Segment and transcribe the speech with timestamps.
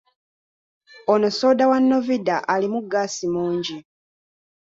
[1.13, 3.77] Ono soda wa Novida alimu ggaasi mungi.